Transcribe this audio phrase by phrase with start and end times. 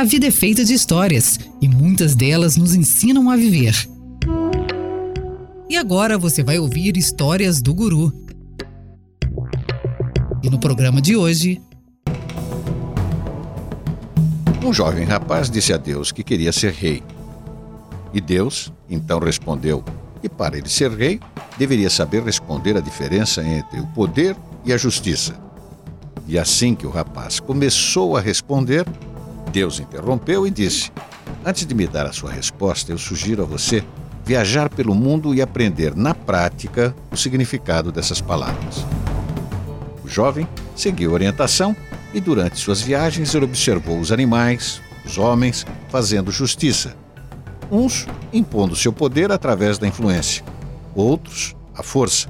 [0.00, 3.76] A vida é feita de histórias e muitas delas nos ensinam a viver.
[5.68, 8.10] E agora você vai ouvir histórias do Guru.
[10.42, 11.60] E no programa de hoje.
[14.64, 17.02] Um jovem rapaz disse a Deus que queria ser rei.
[18.14, 19.84] E Deus então respondeu:
[20.22, 21.20] e para ele ser rei,
[21.58, 25.38] deveria saber responder a diferença entre o poder e a justiça.
[26.26, 28.86] E assim que o rapaz começou a responder,
[29.50, 30.90] Deus interrompeu e disse:
[31.44, 33.84] Antes de me dar a sua resposta, eu sugiro a você
[34.24, 38.84] viajar pelo mundo e aprender na prática o significado dessas palavras.
[40.04, 40.46] O jovem
[40.76, 41.74] seguiu a orientação
[42.12, 46.94] e, durante suas viagens, ele observou os animais, os homens, fazendo justiça.
[47.70, 50.44] Uns impondo seu poder através da influência,
[50.94, 52.28] outros a força.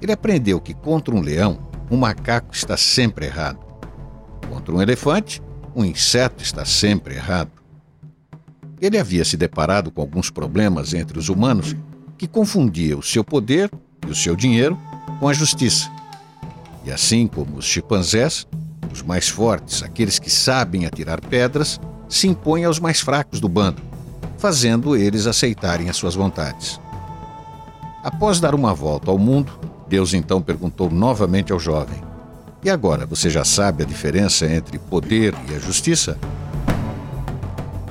[0.00, 1.58] Ele aprendeu que contra um leão,
[1.90, 3.58] um macaco está sempre errado.
[4.48, 5.42] Contra um elefante,
[5.76, 7.50] um inseto está sempre errado.
[8.80, 11.76] Ele havia se deparado com alguns problemas entre os humanos
[12.16, 13.70] que confundia o seu poder
[14.06, 14.78] e o seu dinheiro
[15.20, 15.90] com a justiça.
[16.82, 18.46] E assim como os chimpanzés,
[18.90, 23.82] os mais fortes, aqueles que sabem atirar pedras, se impõem aos mais fracos do bando,
[24.38, 26.80] fazendo eles aceitarem as suas vontades.
[28.02, 29.52] Após dar uma volta ao mundo,
[29.88, 32.05] Deus então perguntou novamente ao jovem:
[32.64, 36.18] E agora você já sabe a diferença entre poder e a justiça?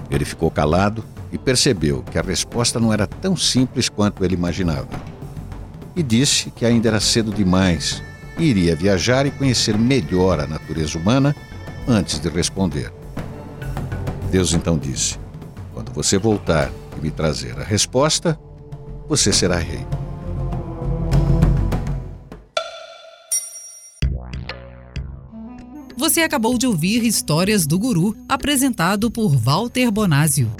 [0.09, 4.87] Ele ficou calado e percebeu que a resposta não era tão simples quanto ele imaginava.
[5.95, 8.01] E disse que ainda era cedo demais
[8.37, 11.35] e iria viajar e conhecer melhor a natureza humana
[11.87, 12.91] antes de responder.
[14.31, 15.17] Deus então disse:
[15.73, 18.37] Quando você voltar e me trazer a resposta,
[19.07, 19.85] você será rei.
[26.05, 30.55] Você acabou de ouvir Histórias do Guru, apresentado por Walter Bonásio.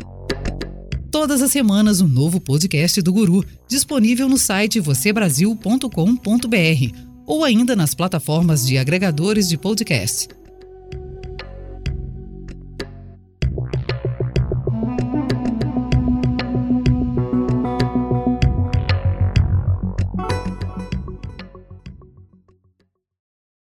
[1.12, 6.98] Todas as semanas, um novo podcast do Guru, disponível no site vocêbrasil.com.br
[7.28, 10.30] ou ainda nas plataformas de agregadores de podcast.